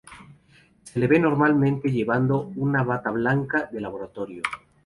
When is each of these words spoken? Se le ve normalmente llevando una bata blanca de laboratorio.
Se 0.81 0.97
le 0.97 1.05
ve 1.05 1.19
normalmente 1.19 1.91
llevando 1.91 2.51
una 2.55 2.81
bata 2.83 3.11
blanca 3.11 3.69
de 3.71 3.81
laboratorio. 3.81 4.41